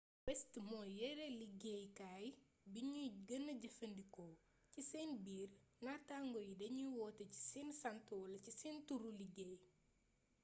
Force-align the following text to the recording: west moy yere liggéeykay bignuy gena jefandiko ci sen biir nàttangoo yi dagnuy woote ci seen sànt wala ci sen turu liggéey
west 0.25 0.51
moy 0.69 0.89
yere 0.99 1.25
liggéeykay 1.41 2.25
bignuy 2.73 3.09
gena 3.27 3.53
jefandiko 3.63 4.25
ci 4.71 4.79
sen 4.91 5.09
biir 5.25 5.49
nàttangoo 5.85 6.45
yi 6.47 6.53
dagnuy 6.61 6.91
woote 6.97 7.23
ci 7.33 7.39
seen 7.51 7.69
sànt 7.81 8.05
wala 8.19 8.37
ci 8.45 8.51
sen 8.61 8.75
turu 8.87 9.09
liggéey 9.19 9.55